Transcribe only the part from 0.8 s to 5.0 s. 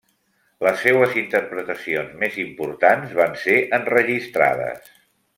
seues interpretacions més importants van ser enregistrades.